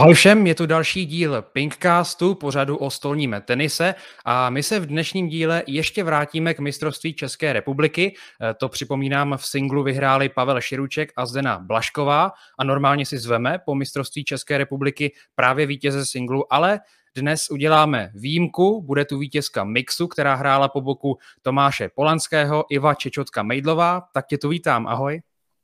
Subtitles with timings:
[0.00, 3.94] Ahoj všem, je tu další díl Pinkcastu, pořadu o stolním tenise
[4.24, 8.14] a my se v dnešním díle ještě vrátíme k mistrovství České republiky.
[8.50, 13.58] E, to připomínám, v singlu vyhráli Pavel Širuček a Zdena Blašková a normálně si zveme
[13.64, 16.80] po mistrovství České republiky právě vítěze singlu, ale
[17.14, 23.42] dnes uděláme výjimku, bude tu vítězka Mixu, která hrála po boku Tomáše Polanského, Iva Čečotka
[23.42, 25.22] Mejdlová, tak tě tu vítám, ahoj.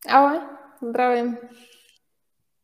[0.09, 0.39] Ahoj,
[0.89, 1.37] zdravím.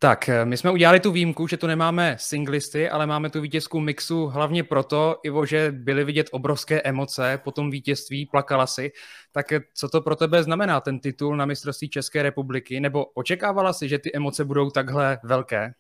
[0.03, 3.81] Tak, eh, my jsme udělali tu výjimku, že tu nemáme singlisty, ale máme tu vítězku
[3.81, 8.93] mixu hlavně proto, Ivo, že byly vidět obrovské emoce po tom vítězství, plakala si.
[9.33, 12.81] Tak eh, co to pro tebe znamená, ten titul na mistrovství České republiky?
[12.81, 15.73] Nebo očekávala si, že ty emoce budou takhle velké?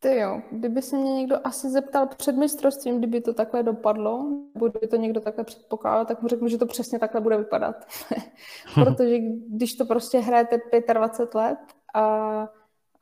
[0.00, 4.24] Ty jo, kdyby se mě někdo asi zeptal před mistrovstvím, kdyby to takhle dopadlo,
[4.54, 7.86] nebo kdyby to někdo takhle předpokládal, tak mu řeknu, že to přesně takhle bude vypadat.
[8.74, 10.60] Protože když to prostě hrajete
[10.94, 11.58] 25 let
[11.94, 12.48] a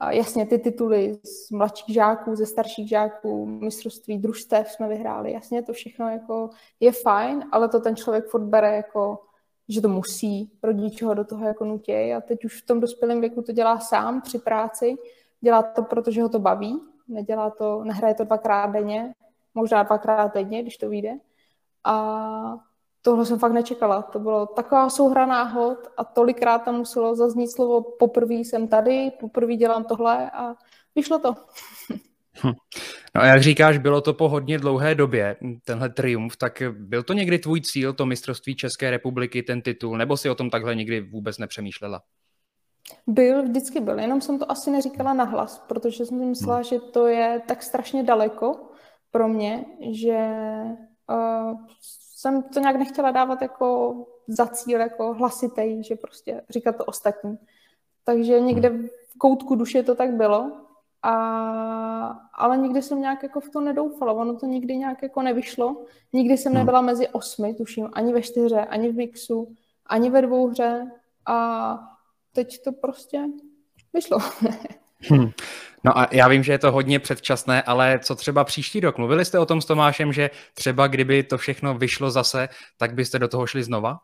[0.00, 5.62] a jasně ty tituly z mladších žáků, ze starších žáků, mistrovství družstev jsme vyhráli, jasně
[5.62, 9.18] to všechno jako je fajn, ale to ten člověk furt bere jako,
[9.68, 13.20] že to musí, rodiče ho do toho jako nutějí a teď už v tom dospělém
[13.20, 14.94] věku to dělá sám při práci,
[15.44, 19.12] dělá to, protože ho to baví, nedělá to, nehraje to dvakrát denně,
[19.54, 21.12] možná dvakrát denně, když to vyjde.
[21.84, 22.56] A
[23.02, 24.02] tohle jsem fakt nečekala.
[24.02, 29.56] To bylo taková souhra náhod a tolikrát tam muselo zaznít slovo poprvé jsem tady, poprvé
[29.56, 30.54] dělám tohle a
[30.94, 31.34] vyšlo to.
[32.44, 32.52] Hm.
[33.14, 37.12] No a jak říkáš, bylo to po hodně dlouhé době, tenhle triumf, tak byl to
[37.12, 41.00] někdy tvůj cíl, to mistrovství České republiky, ten titul, nebo si o tom takhle nikdy
[41.00, 42.00] vůbec nepřemýšlela?
[43.06, 46.64] Byl, vždycky byl, jenom jsem to asi neříkala nahlas, protože jsem si myslela, hmm.
[46.64, 48.70] že to je tak strašně daleko
[49.10, 50.30] pro mě, že
[51.10, 51.58] uh,
[52.14, 53.94] jsem to nějak nechtěla dávat jako
[54.28, 57.38] za cíl, jako hlasitej, že prostě říkat to ostatní.
[58.04, 60.52] Takže někde v koutku duše to tak bylo,
[61.02, 61.12] a,
[62.34, 64.12] ale nikdy jsem nějak jako v to nedoufala.
[64.12, 65.84] Ono to nikdy nějak jako nevyšlo.
[66.12, 66.58] Nikdy jsem hmm.
[66.58, 69.54] nebyla mezi osmi, tuším, ani ve čtyře, ani v mixu,
[69.86, 70.90] ani ve dvou hře.
[71.26, 71.93] A
[72.34, 73.18] teď to prostě
[73.94, 74.18] vyšlo.
[75.10, 75.30] Hmm.
[75.84, 78.98] No a já vím, že je to hodně předčasné, ale co třeba příští rok?
[78.98, 83.18] Mluvili jste o tom s Tomášem, že třeba kdyby to všechno vyšlo zase, tak byste
[83.18, 83.98] do toho šli znova?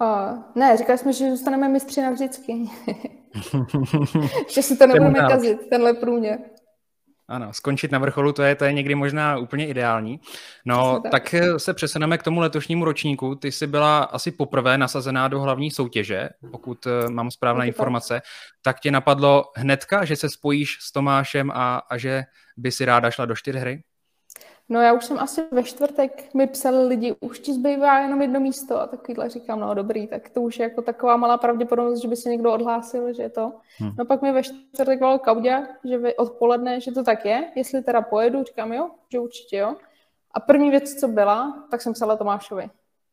[0.00, 2.52] Uh, ne, říkali jsme, že zůstaneme mistři navždycky.
[4.48, 6.38] že si to nebudeme kazit, tenhle průměr.
[7.30, 10.20] Ano, skončit na vrcholu, to je, to je někdy možná úplně ideální.
[10.64, 11.12] No, tak.
[11.12, 13.34] tak eh, se přesuneme k tomu letošnímu ročníku.
[13.34, 18.22] Ty jsi byla asi poprvé nasazená do hlavní soutěže, pokud eh, mám správné informace.
[18.62, 22.22] Tak tě napadlo hnedka, že se spojíš s Tomášem a, a že
[22.56, 23.82] by si ráda šla do čtyřhry?
[24.72, 28.40] No já už jsem asi ve čtvrtek, mi psali lidi, už ti zbývá jenom jedno
[28.40, 32.08] místo a takovýhle říkám, no dobrý, tak to už je jako taková malá pravděpodobnost, že
[32.08, 33.52] by se někdo odhlásil, že je to.
[33.78, 33.90] Hmm.
[33.98, 38.02] No pak mi ve čtvrtek volal Kaudě, že odpoledne, že to tak je, jestli teda
[38.02, 39.74] pojedu, říkám jo, že určitě jo.
[40.34, 42.70] A první věc, co byla, tak jsem psala Tomášovi,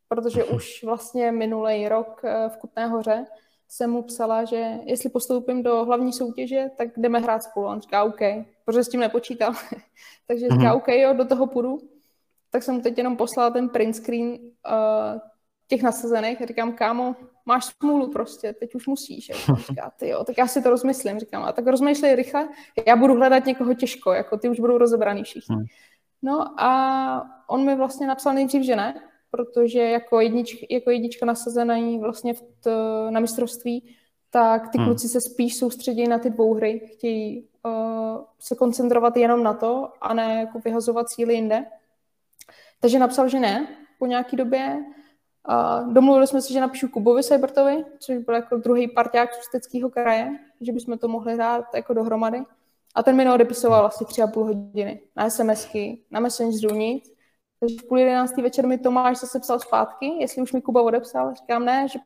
[0.10, 3.26] protože už vlastně minulý rok eh, v Kutné hoře
[3.68, 7.68] jsem mu psala, že jestli postoupím do hlavní soutěže, tak jdeme hrát spolu.
[7.68, 8.22] On říká OK,
[8.68, 9.54] protože s tím nepočítal.
[10.28, 10.76] Takže říká mm-hmm.
[10.76, 11.80] OK, jo, do toho půjdu.
[12.50, 15.20] Tak jsem mu teď jenom poslala ten print screen uh,
[15.68, 19.30] těch nasazených a říkám, kámo, máš smůlu prostě, teď už musíš.
[19.30, 21.20] A říká, ty jo, tak já si to rozmyslím.
[21.20, 22.50] Říkám, a tak rozmýšlej rychle,
[22.88, 25.56] já budu hledat někoho těžko, jako ty už budou rozebraný všichni.
[25.56, 25.66] Mm.
[26.22, 29.02] No a on mi vlastně napsal nejdřív, že ne,
[29.32, 32.72] protože jako, jednič, jako jednička nasazená vlastně v t,
[33.10, 33.96] na mistrovství,
[34.38, 34.88] tak ty hmm.
[34.88, 37.72] kluci se spíš soustředí na ty dvou hry, chtějí uh,
[38.40, 41.66] se koncentrovat jenom na to a ne jako vyhazovat síly jinde.
[42.80, 43.68] Takže napsal, že ne
[44.00, 44.86] po nějaký době.
[45.50, 49.90] Uh, domluvili jsme se, že napíšu Kubovi Seibertovi, což byl jako druhý parťák z Ústeckého
[49.90, 52.44] kraje, že bychom to mohli hrát jako dohromady.
[52.96, 57.14] A ten mi neodepisoval asi tři a půl hodiny na SMSky, na Messengeru nic.
[57.60, 61.34] Takže v půl jedenáctý večer mi Tomáš zase psal zpátky, jestli už mi Kuba odepsal.
[61.34, 62.00] Říkám, ne, že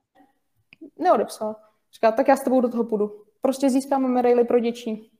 [0.99, 1.55] neodepsal.
[1.93, 3.23] Říká, tak já s tebou do toho půjdu.
[3.41, 5.11] Prostě získáme medaily pro děčí.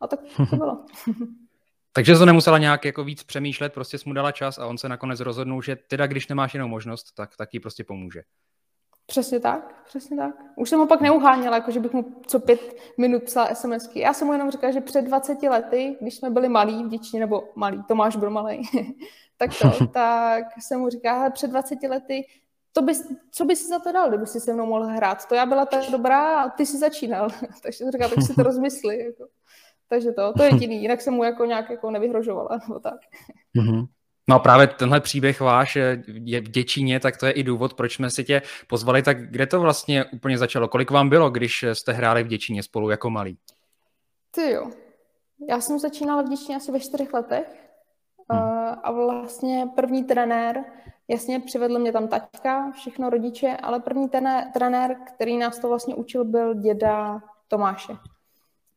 [0.00, 0.20] A tak
[0.50, 0.84] to bylo.
[1.92, 4.88] Takže to nemusela nějak jako víc přemýšlet, prostě jsi mu dala čas a on se
[4.88, 8.22] nakonec rozhodnul, že teda když nemáš jinou možnost, tak, tak ti prostě pomůže.
[9.06, 10.34] Přesně tak, přesně tak.
[10.56, 14.00] Už jsem ho pak neuháněla, jako že bych mu co pět minut psala SMSky.
[14.00, 17.20] Já jsem mu jenom říkala, že před 20 lety, když jsme byli malí v děčině,
[17.20, 18.62] nebo malí, Tomáš byl malý,
[19.36, 22.26] tak to, tak jsem mu říkala, před 20 lety,
[22.76, 25.28] to bys, co by si za to dal, kdyby si se mnou mohl hrát?
[25.28, 27.28] To já byla tak dobrá a ty si začínal.
[27.62, 29.04] Takže jsem říkala, tak si to rozmysli.
[29.04, 29.26] Jako.
[29.88, 33.00] Takže to, to je jediný, jinak jsem mu jako nějak jako nevyhrožovala, nebo tak.
[33.56, 33.86] Mm-hmm.
[34.28, 36.02] No a právě tenhle příběh váš je
[36.40, 39.02] v Děčíně, tak to je i důvod, proč jsme si tě pozvali.
[39.02, 40.68] Tak kde to vlastně úplně začalo?
[40.68, 43.38] Kolik vám bylo, když jste hráli v Děčíně spolu jako malí?
[44.30, 44.70] Ty jo.
[45.48, 47.46] Já jsem začínala v Děčíně asi ve čtyřech letech
[48.32, 48.40] hmm.
[48.82, 50.64] a vlastně první trenér,
[51.08, 54.08] jasně přivedl mě tam taťka, všechno rodiče, ale první
[54.52, 57.92] trenér, který nás to vlastně učil, byl děda Tomáše.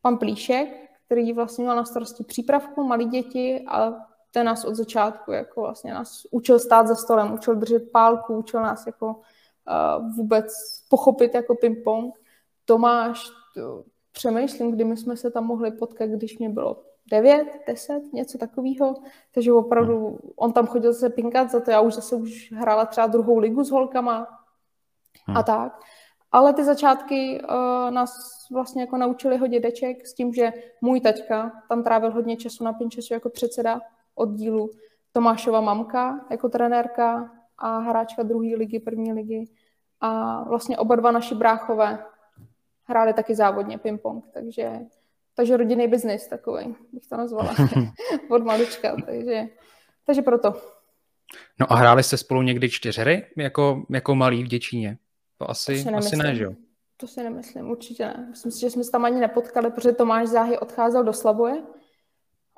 [0.02, 3.94] Pan Plíšek, který vlastně měl na starosti přípravku, malí děti a
[4.31, 8.62] ten nás od začátku jako vlastně nás učil stát za stolem, učil držet pálku, učil
[8.62, 10.54] nás jako uh, vůbec
[10.90, 12.12] pochopit jako ping-pong.
[12.66, 18.13] Tomáš, to, přemýšlím, kdy my jsme se tam mohli potkat, když mě bylo 9, 10,
[18.13, 18.95] něco takového.
[19.33, 23.07] Takže opravdu on tam chodil se pinkat, za to já už zase už hrála třeba
[23.07, 24.27] druhou ligu s holkama
[25.27, 25.38] hmm.
[25.38, 25.79] a tak.
[26.31, 28.11] Ale ty začátky uh, nás
[28.51, 32.73] vlastně jako naučili ho dědeček s tím, že můj taťka tam trávil hodně času na
[32.73, 33.81] Pinčesu jako předseda
[34.15, 34.69] oddílu,
[35.11, 39.45] Tomášova mamka jako trenérka a hráčka druhé ligy, první ligy.
[40.01, 42.06] A vlastně oba dva naši bráchové
[42.83, 44.79] hráli taky závodně ping-pong, takže,
[45.39, 47.56] takže rodinný biznis takový, bych to nazvala,
[48.30, 49.45] od malička, takže,
[50.06, 50.62] takže proto.
[51.59, 54.97] No a hráli jste spolu někdy čtyřery jako, jako malý v Děčíně?
[55.38, 56.53] To asi, to asi ne, že jo?
[56.97, 58.27] To si nemyslím, určitě ne.
[58.30, 61.63] Myslím si, že jsme se tam ani nepotkali, protože Tomáš Záhy odcházel do Slavoje.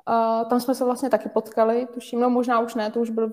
[0.06, 3.32] A tam jsme se vlastně taky potkali, tuším, no možná už ne, to už byl,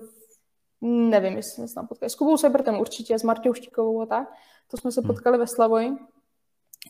[0.80, 2.10] nevím, jestli jsme se tam potkali.
[2.10, 4.28] S Kubou Sebertem určitě, s Martou Štikovou a tak.
[4.68, 5.06] To jsme se hmm.
[5.06, 5.90] potkali ve Slavoji.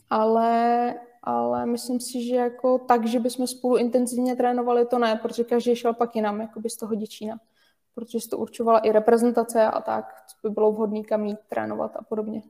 [0.09, 0.93] Ale,
[1.23, 5.75] ale myslím si, že jako tak, že bychom spolu intenzivně trénovali, to ne, protože každý
[5.75, 7.39] šel pak jinam, jako by z toho Děčína.
[7.95, 12.03] Protože to určovala i reprezentace a tak, co by bylo vhodné kam jít trénovat a
[12.03, 12.41] podobně.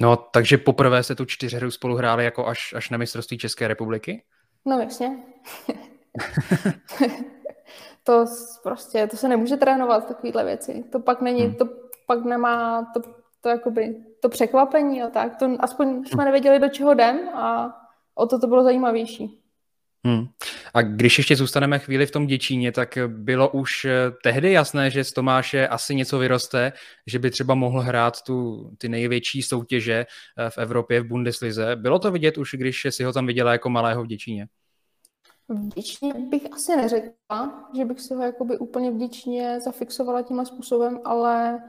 [0.00, 4.22] No, takže poprvé se tu čtyřhru spolu hráli jako až, až na mistrovství České republiky?
[4.64, 5.22] No jasně.
[8.04, 8.24] to
[8.62, 10.84] prostě, to se nemůže trénovat, takovýhle věci.
[10.92, 11.54] To pak není, hmm.
[11.54, 11.68] to
[12.06, 13.00] pak nemá to,
[13.48, 15.36] to, jakoby, to překvapení a tak.
[15.36, 17.76] To aspoň jsme nevěděli, do čeho jdem a
[18.14, 19.42] o to to bylo zajímavější.
[20.06, 20.26] Hmm.
[20.74, 23.90] A když ještě zůstaneme chvíli v tom Děčíně, tak bylo už eh,
[24.22, 26.72] tehdy jasné, že z Tomáše asi něco vyroste,
[27.06, 30.06] že by třeba mohl hrát tu, ty největší soutěže
[30.38, 31.76] eh, v Evropě v Bundeslize.
[31.76, 34.46] Bylo to vidět už, když si ho tam viděla jako malého v Děčíně?
[35.48, 41.60] Vděčně bych asi neřekla, že bych si ho jakoby úplně vděčně zafixovala tímhle způsobem, ale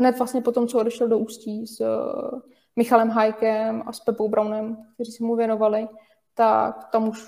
[0.00, 2.40] hned vlastně po tom, co odešel do Ústí s uh,
[2.76, 5.88] Michalem Hajkem a s Pepou Brownem, kteří se mu věnovali,
[6.34, 7.24] tak tam už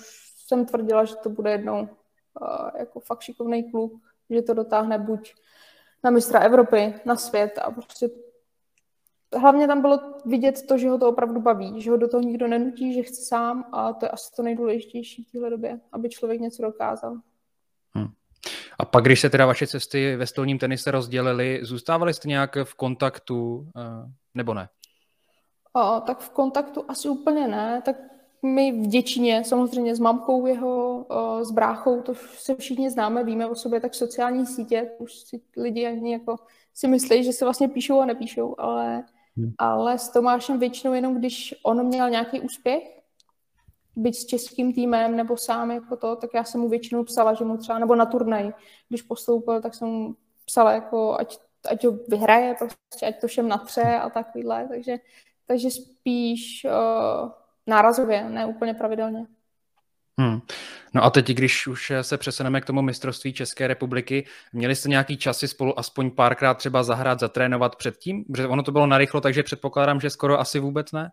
[0.47, 3.93] jsem tvrdila, že to bude jednou uh, jako fakt šikovný kluk,
[4.31, 5.35] že to dotáhne buď
[6.05, 8.11] na mistra Evropy, na svět a prostě
[9.37, 12.49] hlavně tam bylo vidět to, že ho to opravdu baví, že ho do toho nikdo
[12.49, 16.41] nenutí, že chce sám a to je asi to nejdůležitější v téhle době, aby člověk
[16.41, 17.17] něco dokázal.
[18.79, 22.75] A pak, když se teda vaše cesty ve stolním tenise rozdělily, zůstávali jste nějak v
[22.75, 24.69] kontaktu eh, nebo ne?
[25.73, 27.97] O, tak v kontaktu asi úplně ne, tak
[28.43, 31.07] my v Děčíně, samozřejmě s mamkou jeho,
[31.43, 35.87] s bráchou, to se všichni známe, víme o sobě, tak sociální sítě, už si lidi
[35.87, 36.37] ani jako
[36.75, 39.05] si myslí, že se vlastně píšou a nepíšou, ale
[39.37, 39.53] Hmm.
[39.59, 43.02] Ale s Tomášem většinou jenom, když on měl nějaký úspěch,
[43.97, 47.45] být s českým týmem nebo sám jako to, tak já jsem mu většinou psala, že
[47.45, 48.53] mu třeba, nebo na turnaj,
[48.89, 51.39] když postoupil, tak jsem mu psala jako, ať,
[51.71, 54.97] ať to vyhraje, prostě, ať to všem natře a takovýhle, takže,
[55.47, 57.31] takže spíš uh,
[57.67, 59.27] nárazově, ne úplně pravidelně.
[60.19, 60.41] Hmm.
[60.95, 65.17] No a teď, když už se přesuneme k tomu mistrovství České republiky, měli jste nějaký
[65.17, 68.25] časy spolu aspoň párkrát třeba zahrát, zatrénovat předtím?
[68.25, 71.11] Protože ono to bylo narychlo, takže předpokládám, že skoro asi vůbec ne?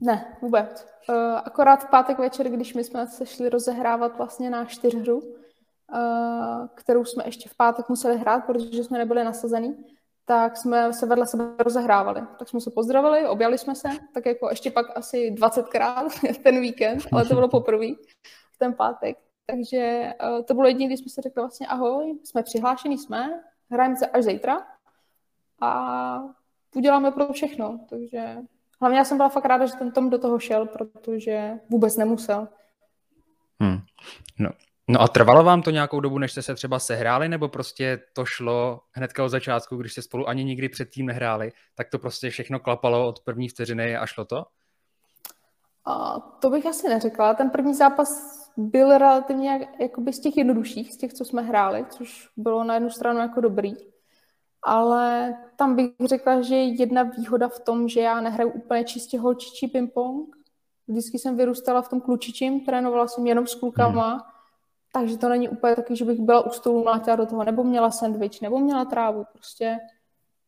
[0.00, 0.86] Ne, vůbec.
[1.08, 6.66] Uh, akorát v pátek večer, když my jsme se šli rozehrávat vlastně na čtyřhru, uh,
[6.74, 9.84] kterou jsme ještě v pátek museli hrát, protože jsme nebyli nasazený,
[10.24, 12.22] tak jsme se vedle sebe rozehrávali.
[12.38, 16.08] Tak jsme se pozdravili, objali jsme se, tak jako ještě pak asi 20krát
[16.42, 17.86] ten víkend, ale to bylo poprvé
[18.52, 19.18] v ten pátek.
[19.46, 23.96] Takže uh, to bylo jediné, kdy jsme si řekli vlastně ahoj, jsme přihlášení, jsme, hrajeme
[23.96, 24.66] se až zítra
[25.60, 26.22] a
[26.74, 27.80] uděláme pro všechno.
[27.88, 28.36] Takže
[28.80, 32.48] hlavně já jsem byla fakt ráda, že ten Tom do toho šel, protože vůbec nemusel.
[33.60, 33.78] Hmm.
[34.38, 34.50] No,
[34.92, 38.24] No a trvalo vám to nějakou dobu, než jste se třeba sehráli, nebo prostě to
[38.24, 42.60] šlo hnedka od začátku, když jste spolu ani nikdy předtím nehráli, tak to prostě všechno
[42.60, 44.44] klapalo od první vteřiny a šlo to?
[45.84, 47.34] A to bych asi neřekla.
[47.34, 48.10] Ten první zápas
[48.56, 52.90] byl relativně jakoby z těch jednodušších, z těch, co jsme hráli, což bylo na jednu
[52.90, 53.74] stranu jako dobrý.
[54.62, 59.18] Ale tam bych řekla, že je jedna výhoda v tom, že já nehraju úplně čistě
[59.18, 60.26] holčičí ping-pong.
[60.88, 64.20] Vždycky jsem vyrůstala v tom klučičím, trénovala jsem jenom s klukama, hmm
[64.92, 67.90] takže to není úplně taky, že bych byla u stolu, mlátila do toho, nebo měla
[67.90, 69.78] sendvič, nebo měla trávu, prostě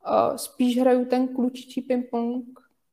[0.06, 2.42] uh, spíš hraju ten klučičí ping-pong,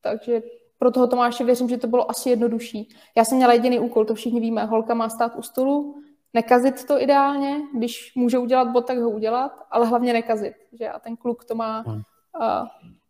[0.01, 0.41] takže
[0.77, 2.89] pro toho Tomáše věřím, že to bylo asi jednodušší.
[3.17, 6.01] Já jsem měla jediný úkol, to všichni víme, holka má stát u stolu,
[6.33, 10.99] nekazit to ideálně, když může udělat bod, tak ho udělat, ale hlavně nekazit, že a
[10.99, 11.93] ten kluk to má uh,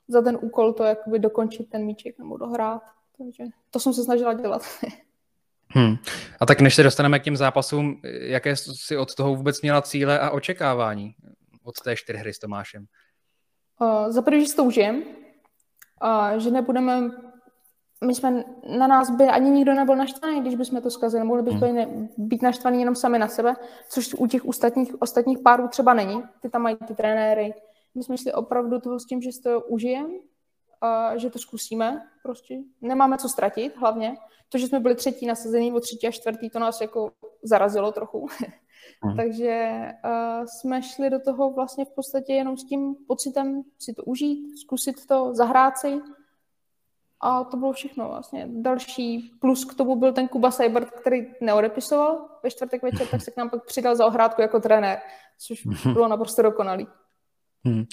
[0.08, 2.82] za ten úkol to jakoby dokončit ten míček nebo dohrát,
[3.18, 4.62] takže to jsem se snažila dělat.
[5.72, 5.96] Hmm.
[6.40, 10.20] A tak než se dostaneme k těm zápasům, jaké si od toho vůbec měla cíle
[10.20, 11.16] a očekávání
[11.64, 12.86] od té čtyřhry s Tomášem?
[13.82, 15.04] Uh, za první, že to užijem,
[16.04, 17.12] uh, že nebudeme,
[18.06, 18.44] my jsme
[18.78, 21.76] na nás by ani nikdo nebyl naštvaný, když bychom to zkazili, mohli bychom hmm.
[21.76, 23.56] ne, být naštvaní jenom sami na sebe,
[23.90, 27.54] což u těch ostatních, ostatních párů třeba není, ty tam mají ty trenéry.
[27.96, 30.08] My jsme šli opravdu toho s tím, že si to užijem,
[30.82, 32.58] a že to zkusíme prostě.
[32.82, 34.18] Nemáme co ztratit hlavně.
[34.50, 37.12] To, že jsme byli třetí nasazení o třetí a čtvrtý, to nás jako
[37.44, 38.28] zarazilo trochu.
[39.04, 39.16] Mm.
[39.16, 44.04] Takže uh, jsme šli do toho vlastně v podstatě jenom s tím pocitem si to
[44.04, 46.02] užít, zkusit to, zahrát si.
[47.22, 48.48] A to bylo všechno vlastně.
[48.52, 53.32] Další plus k tomu byl ten Kuba Seibert, který neodepisoval ve čtvrtek večer, tak se
[53.32, 54.98] k nám pak přidal za ohrádku jako trenér,
[55.38, 55.62] což
[55.94, 56.88] bylo naprosto dokonalý.
[57.66, 57.86] Hmm.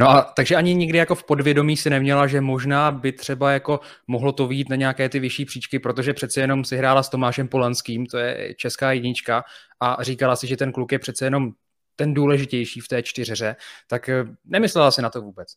[0.00, 3.80] No a takže ani nikdy jako v podvědomí si neměla, že možná by třeba jako
[4.06, 7.48] mohlo to výjít na nějaké ty vyšší příčky, protože přece jenom si hrála s Tomášem
[7.48, 9.44] Polanským, to je česká jednička
[9.80, 11.52] a říkala si, že ten kluk je přece jenom
[11.96, 13.56] ten důležitější v té čtyřeře,
[13.86, 15.48] tak eh, nemyslela si na to vůbec.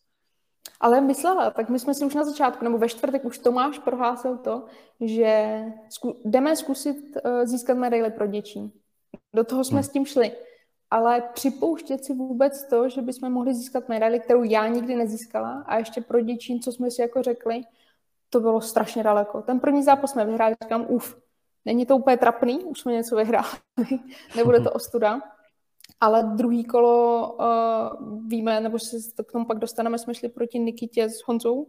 [0.80, 4.36] Ale myslela, tak my jsme si už na začátku, nebo ve čtvrtek už Tomáš prohlásil
[4.36, 4.64] to,
[5.00, 8.72] že zku, jdeme zkusit uh, získat medaily pro děčí.
[9.34, 9.82] Do toho jsme hmm.
[9.82, 10.32] s tím šli
[10.94, 15.78] ale připouštět si vůbec to, že bychom mohli získat medaili, kterou já nikdy nezískala a
[15.78, 17.60] ještě pro děčín, co jsme si jako řekli,
[18.30, 19.42] to bylo strašně daleko.
[19.42, 21.16] Ten první zápas jsme vyhráli, říkám, uf,
[21.64, 23.58] není to úplně trapný, už jsme něco vyhráli,
[24.36, 25.20] nebude to ostuda.
[26.00, 31.08] Ale druhý kolo uh, víme, nebo se k tomu pak dostaneme, jsme šli proti Nikitě
[31.08, 31.66] s Honzou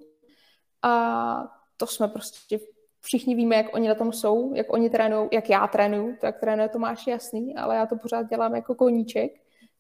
[0.82, 2.60] a to jsme prostě
[3.02, 6.40] všichni víme, jak oni na tom jsou, jak oni trénují, jak já trénuju, to jak
[6.40, 9.32] trénuje Tomáš jasný, ale já to pořád dělám jako koníček,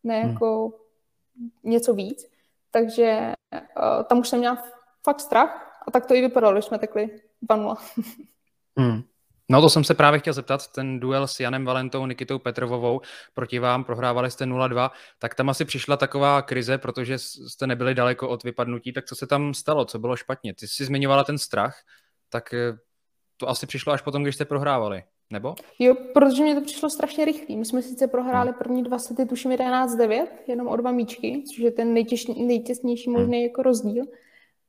[0.03, 0.31] ne hmm.
[0.31, 0.73] jako
[1.37, 1.49] hmm.
[1.63, 2.31] něco víc.
[2.71, 4.63] Takže uh, tam už jsem měla
[5.03, 7.77] fakt strach a tak to i vypadalo, když jsme tekli 2
[8.77, 9.01] hmm.
[9.49, 13.01] No to jsem se právě chtěl zeptat, ten duel s Janem Valentou, Nikitou Petrovovou
[13.33, 18.29] proti vám, prohrávali jste 0-2, tak tam asi přišla taková krize, protože jste nebyli daleko
[18.29, 20.53] od vypadnutí, tak co se tam stalo, co bylo špatně?
[20.53, 21.75] Ty jsi zmiňovala ten strach,
[22.29, 22.77] tak eh,
[23.37, 25.55] to asi přišlo až potom, když jste prohrávali, nebo?
[25.79, 27.57] Jo, protože mě to přišlo strašně rychlý.
[27.57, 28.57] My jsme sice prohráli hmm.
[28.57, 31.93] první dva sety, tuším 11-9, jenom o dva míčky, což je ten
[32.37, 33.19] nejtěsnější hmm.
[33.19, 34.05] možný jako rozdíl,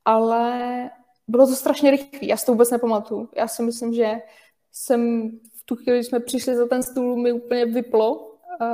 [0.04, 0.90] ale
[1.28, 3.28] bylo to strašně rychlý, já si to vůbec nepamatuju.
[3.36, 4.14] Já si myslím, že
[4.78, 8.66] jsem v tu chvíli, když jsme přišli za ten stůl, mi úplně vyplo uh,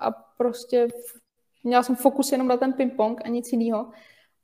[0.00, 0.88] a prostě
[1.64, 3.90] měla jsem fokus jenom na ten ping-pong a nic jiného,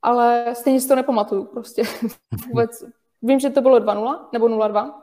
[0.03, 1.83] ale stejně si to nepamatuju, prostě
[2.49, 2.85] vůbec
[3.25, 4.95] Vím, že to bylo 2-0 nebo 0-2.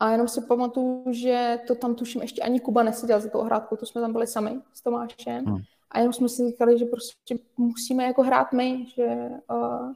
[0.00, 3.76] A jenom si pamatuju, že to tam tuším ještě ani Kuba neseděl za tou hrátkou,
[3.76, 5.44] to jsme tam byli sami s Tomášem.
[5.44, 5.58] Hmm.
[5.90, 9.06] A jenom jsme si říkali, že prostě musíme jako hrát my, že
[9.50, 9.92] uh,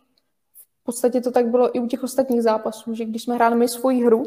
[0.80, 3.69] v podstatě to tak bylo i u těch ostatních zápasů, že když jsme hráli my
[3.69, 4.23] svoji hru,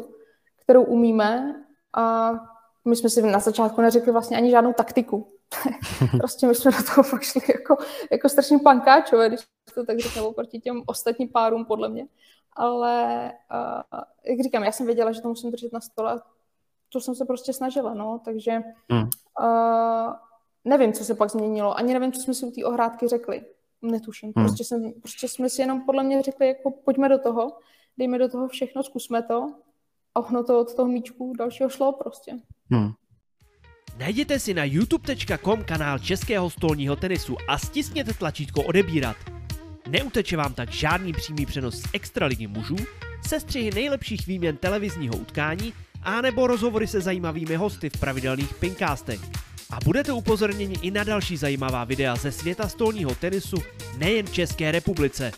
[0.64, 1.54] kterou umíme
[1.96, 2.32] a
[2.84, 5.30] my jsme si na začátku neřekli vlastně ani žádnou taktiku.
[6.18, 7.76] prostě my jsme do toho fakt šli jako,
[8.12, 9.40] jako strašně pankáčové, když
[9.74, 12.06] to tak řeknu, proti těm ostatním párům podle mě
[12.56, 16.20] ale uh, jak říkám, já jsem věděla, že to musím držet na stole,
[16.88, 18.52] to jsem se prostě snažila, no, takže
[18.90, 19.08] hmm.
[19.40, 20.12] uh,
[20.64, 23.44] nevím, co se pak změnilo, ani nevím, co jsme si u té ohrádky řekli,
[23.82, 24.46] netuším, hmm.
[24.46, 27.58] prostě, jsem, prostě jsme si jenom podle mě řekli, jako pojďme do toho,
[27.98, 29.54] dejme do toho všechno, zkusme to
[30.14, 32.32] a ohno to od toho míčku dalšího šlo prostě.
[32.70, 32.92] Hmm.
[33.98, 39.16] Najděte si na youtube.com kanál Českého stolního tenisu a stisněte tlačítko odebírat.
[39.88, 42.76] Neuteče vám tak žádný přímý přenos z Extraligy mužů,
[43.26, 49.20] sestřihy nejlepších výměn televizního utkání a nebo rozhovory se zajímavými hosty v pravidelných pinkastech.
[49.70, 53.56] A budete upozorněni i na další zajímavá videa ze světa stolního tenisu
[53.98, 55.32] nejen v České republice.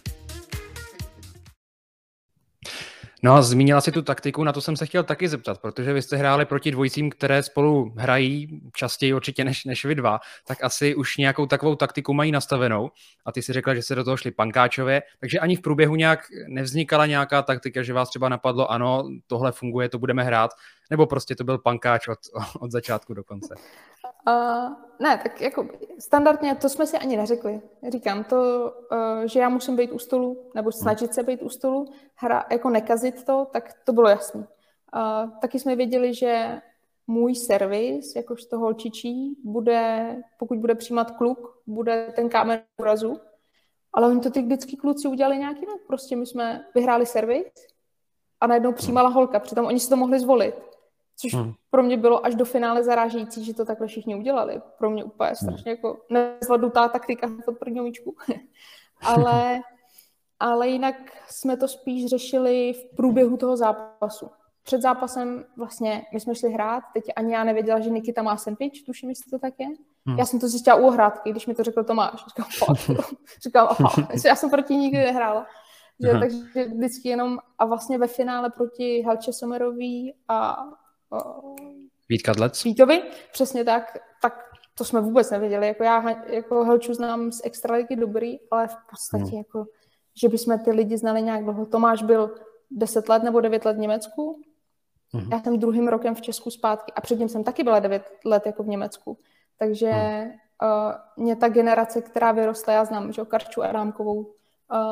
[3.27, 6.03] No a zmínila si tu taktiku, na to jsem se chtěl taky zeptat, protože vy
[6.03, 10.95] jste hráli proti dvojicím, které spolu hrají častěji určitě než, než vy dva, tak asi
[10.95, 12.91] už nějakou takovou taktiku mají nastavenou.
[13.25, 16.21] A ty si řekla, že se do toho šli pankáčové, takže ani v průběhu nějak
[16.49, 20.51] nevznikala nějaká taktika, že vás třeba napadlo, ano, tohle funguje, to budeme hrát,
[20.91, 22.19] nebo prostě to byl pankáč od,
[22.61, 23.55] od začátku do konce?
[24.29, 27.61] Uh, ne, tak jako standardně to jsme si ani neřekli.
[27.89, 31.93] Říkám to, uh, že já musím být u stolu, nebo snažit se být u stolu,
[32.15, 34.41] hra, jako nekazit to, tak to bylo jasné.
[34.41, 36.61] Uh, taky jsme věděli, že
[37.07, 43.21] můj servis, jakožto holčičí, bude, pokud bude přijímat kluk, bude ten kámen úrazu.
[43.93, 45.81] Ale oni to ty vždycky kluci udělali nějak jinak.
[45.87, 47.47] Prostě my jsme vyhráli servis
[48.41, 49.41] a najednou přijímala holka.
[49.41, 50.55] Přitom oni si to mohli zvolit.
[51.17, 51.53] Což hmm.
[51.71, 54.61] pro mě bylo až do finále zarážející, že to takhle všichni udělali.
[54.79, 55.37] Pro mě úplně hmm.
[55.37, 58.17] strašně jako nezvládnutá taktika pod první míčku.
[59.03, 59.61] ale,
[60.41, 60.97] ale jinak
[61.29, 64.31] jsme to spíš řešili v průběhu toho zápasu.
[64.63, 68.85] Před zápasem vlastně my jsme šli hrát, teď ani já nevěděla, že Nikita má sandwich,
[68.87, 69.67] tuším, jestli to tak je.
[70.07, 70.19] Hmm.
[70.19, 72.25] Já jsem to zjistila u ohrádky, když mi to řekl Tomáš.
[72.27, 72.77] Říkám,
[73.43, 75.47] říkám aha, já jsem proti nikdy nehrála.
[76.01, 80.67] Že, takže vždycky jenom a vlastně ve finále proti Halče Somerový a
[82.09, 82.65] Vít Kadlec.
[82.65, 85.67] Vítovi, přesně tak, tak to jsme vůbec nevěděli.
[85.67, 89.39] Jako já jako Helču znám z extraligy dobrý, ale v podstatě hmm.
[89.39, 89.67] jako,
[90.21, 91.67] že bychom ty lidi znali nějak dlouho.
[91.67, 92.35] Tomáš byl
[92.71, 94.43] 10 let nebo 9 let v Německu,
[95.13, 95.33] hmm.
[95.33, 98.63] já jsem druhým rokem v Česku zpátky a předtím jsem taky byla 9 let jako
[98.63, 99.19] v Německu.
[99.59, 100.31] Takže hmm.
[100.63, 104.29] uh, mě ta generace, která vyrostla, já znám, že Karču Arámkovou, uh,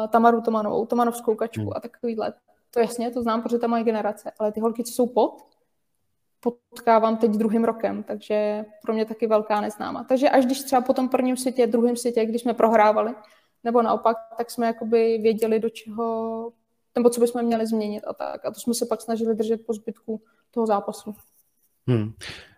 [0.08, 1.72] Tamaru Tomanovou, Tomanovskou kačku hmm.
[1.76, 2.32] a takovýhle.
[2.70, 5.53] To jasně, to znám, protože to moje generace, ale ty holky, co jsou pod,
[6.44, 10.04] potkávám teď druhým rokem, takže pro mě taky velká neznáma.
[10.04, 13.14] Takže až když třeba po tom prvním světě, druhém světě, když jsme prohrávali,
[13.64, 16.52] nebo naopak, tak jsme jakoby věděli, do čeho,
[16.94, 18.44] nebo co bychom měli změnit a tak.
[18.44, 21.14] A to jsme se pak snažili držet po zbytku toho zápasu.
[21.86, 22.12] Hmm.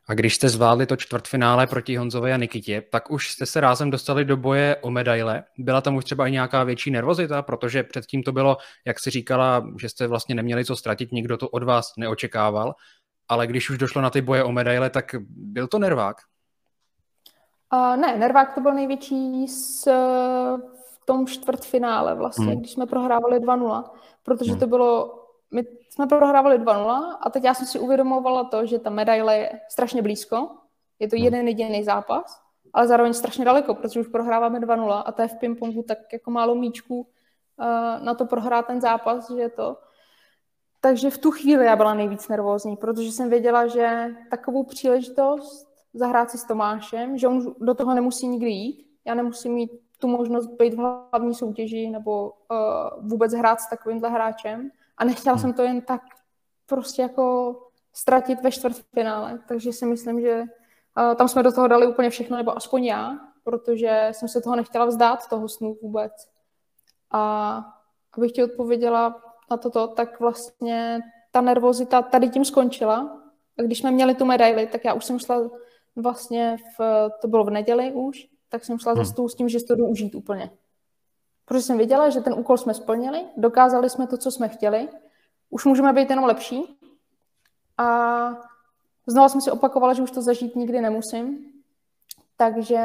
[0.08, 3.90] A když jste zvládli to čtvrtfinále proti Honzovi a Nikitě, tak už jste se rázem
[3.90, 5.44] dostali do boje o medaile.
[5.58, 9.66] Byla tam už třeba i nějaká větší nervozita, protože předtím to bylo, jak si říkala,
[9.80, 12.74] že jste vlastně neměli co ztratit, nikdo to od vás neočekával
[13.28, 16.16] ale když už došlo na ty boje o medaile, tak byl to nervák?
[17.72, 19.86] Uh, ne, nervák to byl největší s,
[21.02, 22.58] v tom čtvrtfinále vlastně, hmm.
[22.58, 23.84] když jsme prohrávali 2-0,
[24.22, 24.60] protože hmm.
[24.60, 28.90] to bylo, my jsme prohrávali 2-0 a teď já jsem si uvědomovala to, že ta
[28.90, 30.48] medaile je strašně blízko,
[30.98, 31.24] je to hmm.
[31.24, 32.42] jeden jediný zápas,
[32.72, 36.30] ale zároveň strašně daleko, protože už prohráváme 2-0 a to je v pingpongu tak jako
[36.30, 37.06] málo míčků uh,
[38.04, 39.76] na to prohrát ten zápas, že je to.
[40.80, 46.30] Takže v tu chvíli já byla nejvíc nervózní, protože jsem věděla, že takovou příležitost zahrát
[46.30, 50.46] si s Tomášem, že on do toho nemusí nikdy jít, já nemusím mít tu možnost
[50.46, 55.40] být v hlavní soutěži nebo uh, vůbec hrát s takovýmhle hráčem a nechtěla hmm.
[55.40, 56.02] jsem to jen tak
[56.66, 57.56] prostě jako
[57.92, 62.36] ztratit ve čtvrtfinále, takže si myslím, že uh, tam jsme do toho dali úplně všechno,
[62.36, 66.12] nebo aspoň já, protože jsem se toho nechtěla vzdát, toho snu vůbec.
[67.10, 67.64] A
[68.16, 73.22] abych ti odpověděla, na toto, tak vlastně ta nervozita tady tím skončila.
[73.58, 75.50] A když jsme měli tu medaili, tak já už jsem šla
[75.96, 79.04] vlastně, v, to bylo v neděli už, tak jsem šla hmm.
[79.04, 80.50] za stůl s tím, že si to jdu užít úplně.
[81.44, 84.88] Protože jsem věděla, že ten úkol jsme splnili, dokázali jsme to, co jsme chtěli,
[85.50, 86.78] už můžeme být jenom lepší.
[87.78, 87.88] A
[89.06, 91.52] znovu jsem si opakovala, že už to zažít nikdy nemusím.
[92.36, 92.80] Takže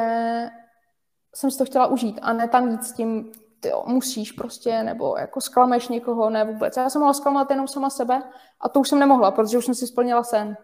[1.34, 3.32] jsem si to chtěla užít a ne tam jít s tím,
[3.64, 6.76] jo, musíš prostě, nebo jako sklameš někoho, ne vůbec.
[6.76, 8.22] Já jsem mohla zklamat jenom sama sebe
[8.60, 10.56] a to už jsem nemohla, protože už jsem si splnila sen.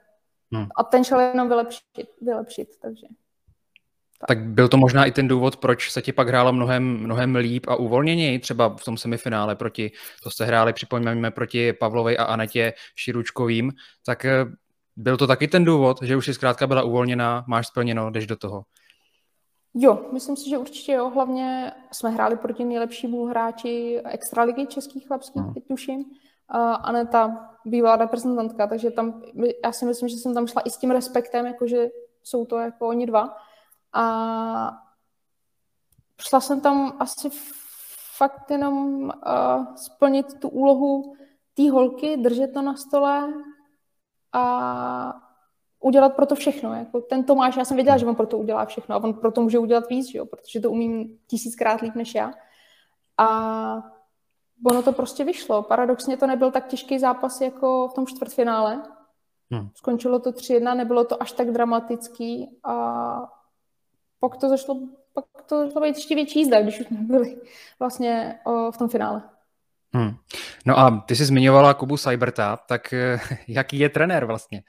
[0.52, 0.66] Hmm.
[0.76, 3.06] A ten šel jenom vylepšit, vylepšit takže.
[4.20, 4.28] Tak.
[4.28, 7.66] tak byl to možná i ten důvod, proč se ti pak hrálo mnohem, mnohem líp
[7.68, 9.90] a uvolněněji, třeba v tom semifinále proti,
[10.22, 13.72] to jste hráli, připomeňme, proti Pavlovej a Anetě Širučkovým,
[14.06, 14.44] tak eh,
[14.96, 18.36] byl to taky ten důvod, že už si zkrátka byla uvolněná, máš splněno, jdeš do
[18.36, 18.62] toho.
[19.74, 21.10] Jo, myslím si, že určitě jo.
[21.10, 25.54] Hlavně jsme hráli proti nejlepšímu hráči extraligy českých chlapských, hmm.
[25.54, 26.00] teď tuším.
[26.00, 26.06] Uh,
[26.80, 29.22] Aneta, bývalá reprezentantka, takže tam,
[29.64, 31.88] já si myslím, že jsem tam šla i s tím respektem, jakože
[32.22, 33.36] jsou to jako oni dva.
[33.92, 34.78] A
[36.20, 37.30] šla jsem tam asi
[38.16, 41.16] fakt jenom uh, splnit tu úlohu
[41.54, 43.32] té holky, držet to na stole
[44.32, 45.27] a
[45.80, 46.74] udělat pro to všechno.
[46.74, 49.32] Jako ten Tomáš, já jsem věděla, že on pro to udělá všechno a on pro
[49.32, 52.32] to může udělat víc, jo, protože to umím tisíckrát líp než já.
[53.18, 53.82] A
[54.66, 55.62] ono to prostě vyšlo.
[55.62, 58.82] Paradoxně to nebyl tak těžký zápas jako v tom čtvrtfinále.
[59.50, 59.68] Hmm.
[59.74, 62.74] Skončilo to 3-1, nebylo to až tak dramatický a
[64.20, 64.80] pak to zašlo,
[65.14, 67.36] pak to zašlo být ještě větší jízda, když už jsme byli
[67.78, 69.22] vlastně o, v tom finále.
[69.92, 70.10] Hmm.
[70.66, 72.94] No a ty jsi zmiňovala Kubu Cyberta, tak
[73.48, 74.62] jaký je trenér vlastně?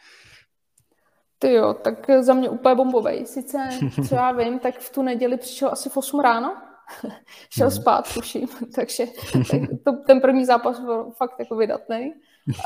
[1.40, 3.26] Ty jo, tak za mě úplně bombový.
[3.26, 3.70] Sice,
[4.08, 6.58] co já vím, tak v tu neděli přišel asi v 8 ráno,
[7.50, 7.76] šel mhm.
[7.76, 9.06] spát, tuším, takže
[9.52, 12.14] tak to, ten první zápas byl fakt jako vydatný.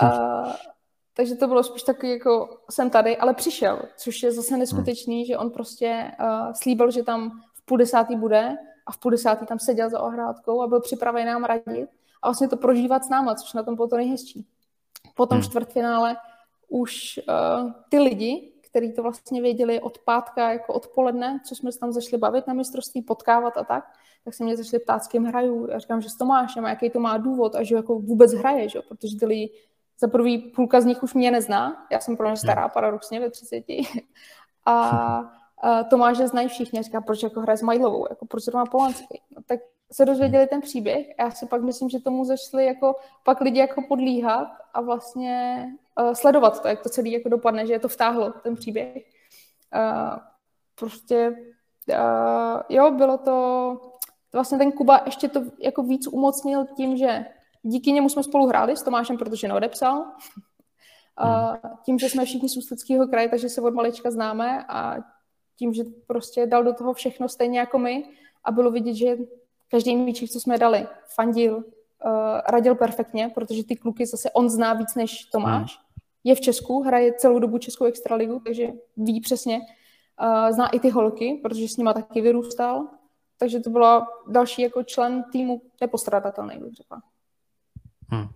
[0.02, 0.44] A,
[1.14, 5.26] takže to bylo spíš taky jako jsem tady, ale přišel, což je zase neskutečný, hmm.
[5.26, 9.46] že on prostě uh, slíbil, že tam v půl desátý bude a v půl desátý
[9.46, 11.90] tam seděl za ohrádkou a byl připravený nám radit
[12.22, 14.48] a vlastně to prožívat s náma, což na tom bylo to nejhezčí.
[15.16, 15.44] Po tom hmm.
[15.44, 16.18] čtvrtfinále
[16.70, 21.80] už uh, ty lidi, který to vlastně věděli od pátka jako odpoledne, co jsme se
[21.80, 23.86] tam zašli bavit na mistrovství, potkávat a tak,
[24.26, 25.68] tak se mě začali ptát, s kým hraju.
[25.72, 28.70] Já říkám, že s Tomášem a jaký to má důvod a že jako vůbec hraje,
[28.70, 28.80] že?
[28.82, 29.52] protože ty lidi,
[30.00, 33.30] za prvý půlka z nich už mě nezná, já jsem pro ně stará paradoxně ve
[33.30, 33.64] 30.
[34.66, 34.74] A,
[35.62, 39.22] a Tomáš znají všichni, říká, proč jako hraje s Majlovou, jako proč to má Polanský.
[39.94, 43.60] Se dozvěděli ten příběh a já si pak myslím, že tomu začali jako pak lidi
[43.60, 45.66] jako podlíhat a vlastně
[46.02, 48.96] uh, sledovat to, jak to celý jako dopadne, že je to vtáhlo, ten příběh.
[48.96, 50.20] Uh,
[50.76, 51.36] prostě
[51.90, 53.78] uh, jo, bylo to
[54.34, 57.26] vlastně ten Kuba ještě to jako víc umocnil tím, že
[57.64, 60.06] díky němu jsme spolu hráli s Tomášem, protože neodepsal.
[61.24, 64.96] Uh, tím, že jsme všichni z Ústeckého kraje, takže se od malička známe a
[65.56, 68.10] tím, že prostě dal do toho všechno stejně jako my
[68.44, 69.18] a bylo vidět, že
[69.74, 71.64] každý míček, co jsme dali, fandil, uh,
[72.50, 75.78] radil perfektně, protože ty kluky zase on zná víc než Tomáš.
[75.78, 76.02] Hmm.
[76.24, 79.60] Je v Česku, hraje celou dobu Českou extraligu, takže ví přesně.
[79.60, 82.88] Uh, zná i ty holky, protože s nima taky vyrůstal.
[83.38, 87.02] Takže to byla další jako člen týmu nepostradatelný, bych řekla.
[88.10, 88.28] Hmm.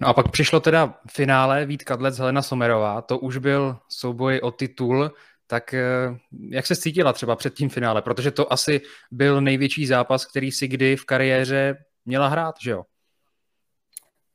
[0.00, 3.02] No a pak přišlo teda finále Vít Kadlec, Helena Somerová.
[3.02, 5.10] To už byl souboj o titul
[5.50, 6.18] tak eh,
[6.50, 8.02] jak se cítila třeba před tím finále?
[8.02, 8.80] Protože to asi
[9.10, 12.82] byl největší zápas, který si kdy v kariéře měla hrát, že jo?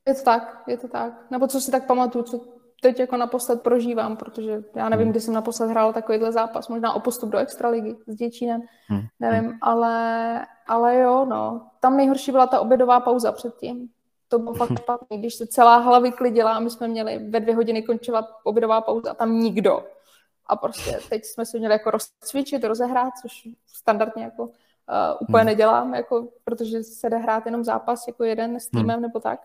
[0.07, 1.31] Je to tak, je to tak.
[1.31, 2.45] Nebo co si tak pamatuju, co
[2.81, 5.11] teď jako naposled prožívám, protože já nevím, hmm.
[5.11, 9.01] kdy jsem naposled hrál takovýhle zápas, možná o postup do extraligy s Děčínem, hmm.
[9.19, 9.57] nevím, hmm.
[9.61, 11.67] ale, ale jo, no.
[11.79, 13.87] Tam nejhorší byla ta obědová pauza předtím.
[14.27, 17.55] To bylo fakt špatný, když se celá hala vyklidila a my jsme měli ve dvě
[17.55, 19.83] hodiny končovat obědová pauza a tam nikdo
[20.45, 24.49] a prostě teď jsme si měli jako rozcvičit, rozehrát, což standardně jako uh,
[25.19, 25.45] úplně hmm.
[25.45, 29.01] nedělám, jako, protože se jde hrát jenom zápas jako jeden s týmem hmm.
[29.01, 29.39] nebo tak.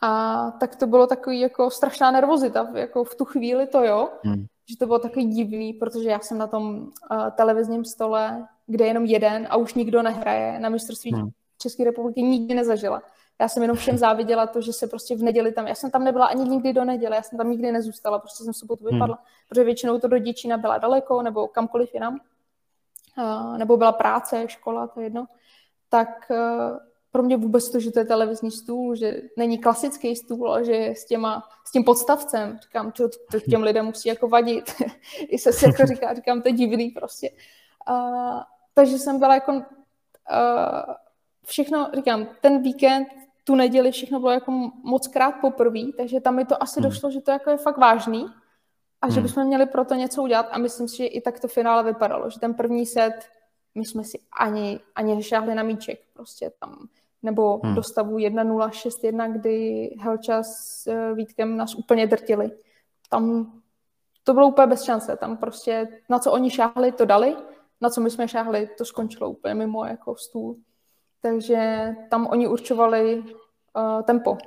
[0.00, 4.46] A tak to bylo takový jako strašná nervozita, jako v tu chvíli to jo, hmm.
[4.70, 8.88] že to bylo takový divný, protože já jsem na tom uh, televizním stole, kde je
[8.88, 11.30] jenom jeden a už nikdo nehraje na mistrovství hmm.
[11.58, 13.02] České republiky nikdy nezažila.
[13.42, 16.04] Já jsem jenom všem záviděla to, že se prostě v neděli tam, já jsem tam
[16.04, 18.94] nebyla ani nikdy do neděle, já jsem tam nikdy nezůstala, prostě jsem sobotu hmm.
[18.94, 19.24] vypadla, hmm.
[19.48, 22.20] protože většinou to do Děčína byla daleko, nebo kamkoliv jinam,
[23.18, 25.26] uh, nebo byla práce, škola, to je jedno,
[25.88, 26.36] tak uh,
[27.10, 30.86] pro mě vůbec to, že to je televizní stůl, že není klasický stůl, ale že
[30.86, 34.72] s, těma, s tím podstavcem, říkám, to, to těm lidem musí jako vadit.
[35.28, 37.30] I se si jako říká, říkám, to je divný prostě.
[37.90, 38.40] Uh,
[38.74, 39.62] takže jsem byla jako uh,
[41.46, 43.08] všechno, říkám, ten víkend
[43.44, 44.52] tu neděli všechno bylo jako
[44.84, 46.90] moc krát poprvé, takže tam mi to asi hmm.
[46.90, 48.26] došlo, že to jako je fakt vážný
[49.02, 49.22] a že hmm.
[49.22, 52.30] bychom měli pro to něco udělat a myslím si, že i tak to finále vypadalo,
[52.30, 53.14] že ten první set
[53.74, 56.88] my jsme si ani, ani nešáhli na míček prostě tam,
[57.22, 57.74] nebo hmm.
[57.74, 62.50] do stavu 1-0, 6-1, kdy Helča s eh, Vítkem nás úplně drtili.
[63.10, 63.52] Tam
[64.24, 67.36] to bylo úplně bez šance, tam prostě na co oni šáhli, to dali,
[67.80, 70.56] na co my jsme šáhli, to skončilo úplně mimo jako stůl.
[71.22, 74.38] Takže tam oni určovali uh, tempo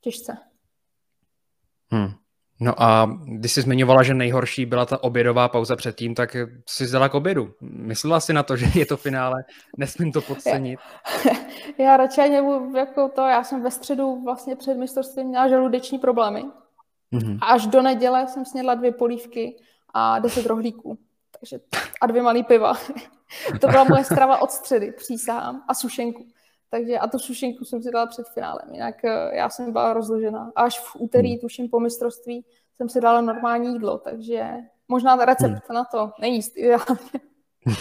[0.00, 0.36] těžce.
[1.90, 2.10] Hmm.
[2.60, 7.08] No a když jsi zmiňovala, že nejhorší byla ta obědová pauza předtím, tak jsi zdala
[7.08, 7.54] k obědu.
[7.60, 9.44] Myslela jsi na to, že je to finále,
[9.76, 10.80] nesmím to podcenit.
[11.24, 11.32] Já,
[11.84, 12.36] já radši ani
[12.76, 16.44] jako to, já jsem ve středu vlastně před mistrovstvím měla žaludeční problémy.
[17.12, 17.38] Mm-hmm.
[17.42, 19.56] A až do neděle jsem snědla dvě polívky
[19.94, 20.98] a deset rohlíků.
[21.40, 21.60] Takže
[22.00, 22.74] a dvě malý piva.
[23.60, 26.26] to byla moje strava od středy, přísahám, a sušenku.
[26.70, 30.52] Takže a tu sušenku jsem si dala před finálem, jinak eh, já jsem byla rozložená.
[30.56, 31.38] A až v úterý, hmm.
[31.38, 32.44] tuším po mistrovství,
[32.76, 34.44] jsem si dala normální jídlo, takže
[34.88, 35.74] možná recept hmm.
[35.74, 37.20] na to nejíst ideálně.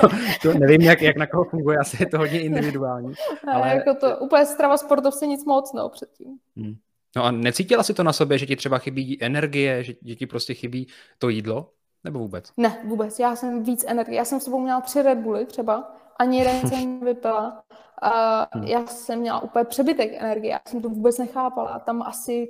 [0.00, 0.08] to,
[0.42, 3.14] to nevím, jak, jak na koho funguje, asi je to hodně individuální.
[3.52, 3.68] ale...
[3.68, 6.28] jako to úplně strava sportovce nic moc, no, předtím.
[6.56, 6.74] Hmm.
[7.16, 10.26] No a necítila si to na sobě, že ti třeba chybí energie, že, že ti
[10.26, 10.88] prostě chybí
[11.18, 11.70] to jídlo?
[12.04, 12.52] Nebo vůbec?
[12.56, 13.18] Ne, vůbec.
[13.18, 14.16] Já jsem víc energie.
[14.16, 15.96] Já jsem s sebou měla tři Red Bully třeba.
[16.16, 17.64] Ani jeden jsem vypila.
[18.02, 18.66] A hmm.
[18.66, 20.52] já jsem měla úplně přebytek energie.
[20.52, 21.78] Já jsem to vůbec nechápala.
[21.78, 22.48] Tam asi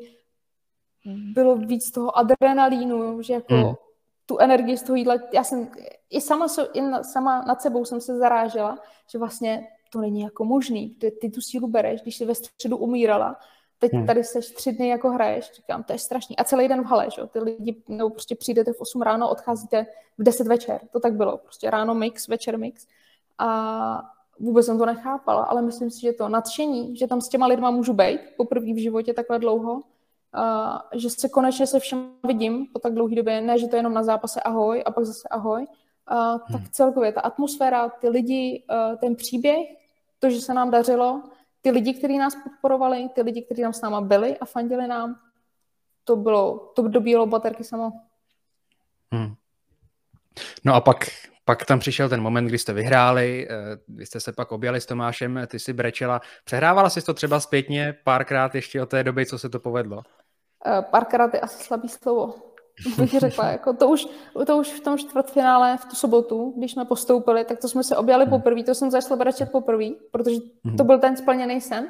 [1.06, 3.74] bylo víc toho adrenalínu, že jako hmm.
[4.26, 5.68] tu energii z toho jídla, já jsem
[6.10, 8.78] i sama, i sama nad sebou jsem se zarážela,
[9.10, 12.76] že vlastně to není jako možný, kde ty tu sílu bereš, když jsi ve středu
[12.76, 13.36] umírala,
[13.88, 14.06] teď hmm.
[14.06, 16.36] tady seš tři dny jako hraješ, říkám, to je strašný.
[16.36, 17.26] A celý den v hale, že?
[17.26, 19.86] ty lidi, nebo prostě přijdete v 8 ráno, odcházíte
[20.18, 22.86] v 10 večer, to tak bylo, prostě ráno mix, večer mix.
[23.38, 24.02] A
[24.40, 27.70] vůbec jsem to nechápala, ale myslím si, že to nadšení, že tam s těma lidma
[27.70, 29.80] můžu být poprvé v životě takhle dlouho,
[30.32, 33.78] a že se konečně se všem vidím po tak dlouhé době, ne, že to je
[33.78, 35.66] jenom na zápase ahoj a pak zase ahoj,
[36.06, 36.40] a, hmm.
[36.52, 38.64] tak celkově ta atmosféra, ty lidi,
[39.00, 39.68] ten příběh,
[40.18, 41.22] to, že se nám dařilo,
[41.64, 45.20] ty lidi, kteří nás podporovali, ty lidi, kteří tam s náma byli a fandili nám,
[46.04, 47.92] to bylo, to dobíjelo baterky samo.
[49.12, 49.34] Hmm.
[50.64, 51.06] No a pak,
[51.44, 53.54] pak tam přišel ten moment, kdy jste vyhráli, eh,
[53.88, 56.20] vy jste se pak objali s Tomášem, ty si brečela.
[56.44, 59.96] Přehrávala jsi to třeba zpětně párkrát ještě od té doby, co se to povedlo?
[59.96, 62.34] Uh, párkrát je asi slabý slovo.
[62.98, 64.08] Bych řekla, jako to, už,
[64.46, 67.96] to už v tom čtvrtfinále v tu sobotu, když jsme postoupili, tak to jsme se
[67.96, 68.30] objali hmm.
[68.30, 70.76] poprvé, to jsem začala brečet poprvé, protože hmm.
[70.76, 71.88] to byl ten splněný sen.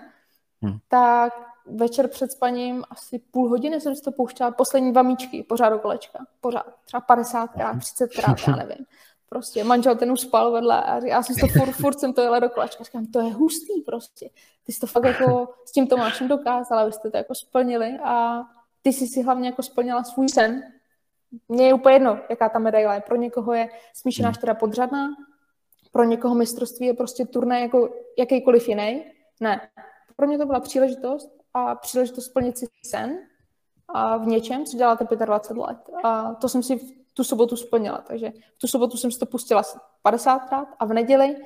[0.63, 0.79] Hmm.
[0.89, 1.33] Tak
[1.67, 5.79] večer před spaním asi půl hodiny jsem si to pouštěla, poslední dva míčky, pořád do
[5.79, 8.87] kolečka, pořád, třeba 50krát, 30krát, já nevím.
[9.29, 12.39] Prostě manžel ten už spal vedle a já jsem to furt, furt jsem to jela
[12.39, 12.85] do kolečka.
[12.85, 14.31] Říkám, to je hustý prostě.
[14.67, 18.43] Ty jsi to fakt jako s tím Tomášem dokázala, vy jste to jako splnili a
[18.85, 20.63] ty jsi si hlavně jako splnila svůj sen.
[21.49, 23.01] Mně je úplně jedno, jaká ta medaile je.
[23.01, 24.35] Pro někoho je smíšená hmm.
[24.35, 25.09] čtyřa podřadná,
[25.93, 29.05] pro někoho mistrovství je prostě turnaj jako jakýkoliv jiný.
[29.41, 29.69] Ne.
[30.17, 33.19] Pro mě to byla příležitost a příležitost splnit si sen
[33.89, 35.79] a v něčem, co děláte 25 let.
[36.05, 37.99] A to jsem si v tu sobotu splnila.
[37.99, 39.63] Takže v tu sobotu jsem si to pustila
[40.05, 41.37] 50krát a v neděli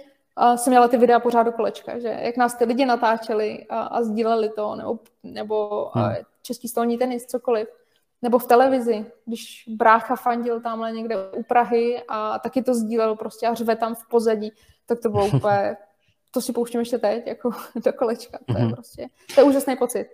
[0.41, 3.81] uh, jsem měla ty videa pořád do kolečka, že jak nás ty lidi natáčeli a,
[3.81, 6.05] a sdíleli to, nebo, nebo hmm.
[6.05, 7.69] uh, český stolní tenis, cokoliv.
[8.23, 13.47] Nebo v televizi, když brácha fandil tamhle někde u Prahy a taky to sdílel prostě
[13.47, 14.53] a řve tam v pozadí,
[14.87, 15.77] tak to bylo úplně
[16.31, 17.51] to si pouštím ještě teď, jako
[17.85, 18.39] do kolečka.
[18.47, 18.73] To je mhm.
[18.73, 20.07] prostě, to je úžasný pocit.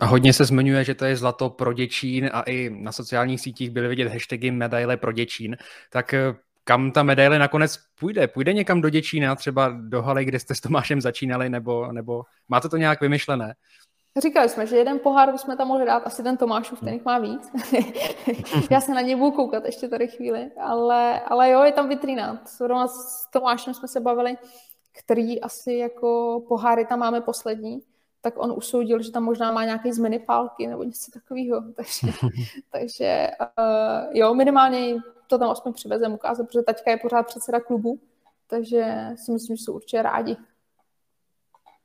[0.00, 3.70] A hodně se zmiňuje, že to je zlato pro Děčín a i na sociálních sítích
[3.70, 5.56] byly vidět hashtagy medaile pro Děčín.
[5.90, 6.34] Tak eh,
[6.68, 8.28] kam ta medaile nakonec půjde?
[8.28, 12.68] Půjde někam do Děčína, třeba do haly, kde jste s Tomášem začínali, nebo, nebo máte
[12.68, 13.54] to nějak vymyšlené?
[14.22, 17.18] Říkali jsme, že jeden pohár bychom tam mohli dát, asi ten Tomášův, ten jich má
[17.18, 17.52] víc.
[18.70, 22.42] Já se na něj budu koukat ještě tady chvíli, ale, ale jo, je tam vitrína.
[22.44, 24.36] S Tomášem jsme se bavili,
[24.98, 27.80] který asi jako poháry tam máme poslední,
[28.20, 31.62] tak on usoudil, že tam možná má nějaké změny pálky nebo něco takového.
[31.76, 32.12] Takže,
[32.72, 38.00] takže uh, jo, minimálně to tam aspoň přivezem ukázat, protože taťka je pořád předseda klubu,
[38.46, 40.36] takže si myslím, že jsou určitě rádi.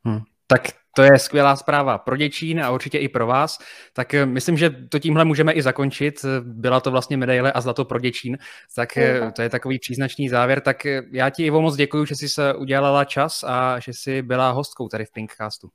[0.05, 0.19] Hmm.
[0.47, 0.61] Tak
[0.95, 3.59] to je skvělá zpráva pro Děčín a určitě i pro vás.
[3.93, 6.25] Tak eh, myslím, že to tímhle můžeme i zakončit.
[6.41, 8.37] Byla to vlastně medaile a zlato pro Děčín.
[8.75, 10.61] Tak eh, to je takový příznačný závěr.
[10.61, 14.21] Tak eh, já ti Ivo moc děkuji, že jsi se udělala čas a že jsi
[14.21, 15.69] byla hostkou tady v Pinkcastu.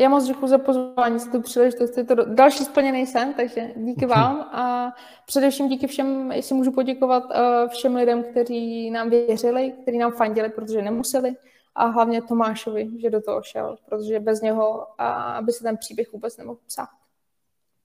[0.00, 1.96] Já moc děkuji za pozvání, za tu příležitost.
[1.96, 4.92] Je to další splněný sen, takže díky vám a
[5.26, 7.24] především díky všem, jestli můžu poděkovat
[7.68, 11.36] všem lidem, kteří nám věřili, kteří nám fandili, protože nemuseli
[11.74, 14.86] a hlavně Tomášovi, že do toho šel, protože bez něho
[15.34, 16.88] aby se ten příběh vůbec nemohl psát.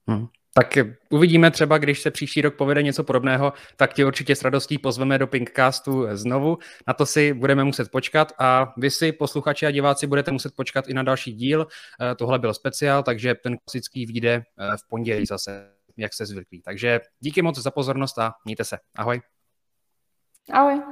[0.06, 0.26] Hmm.
[0.56, 0.78] Tak
[1.10, 5.18] uvidíme třeba, když se příští rok povede něco podobného, tak tě určitě s radostí pozveme
[5.18, 6.58] do Pinkcastu znovu.
[6.86, 10.88] Na to si budeme muset počkat a vy si, posluchači a diváci, budete muset počkat
[10.88, 11.66] i na další díl.
[12.00, 16.62] Eh, tohle byl speciál, takže ten klasický vyjde eh, v pondělí zase, jak se zvyklí.
[16.62, 18.78] Takže díky moc za pozornost a mějte se.
[18.98, 19.20] Ahoj.
[20.52, 20.82] Ahoj.